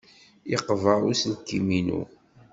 [0.51, 2.01] Yeqber uselkim-inu.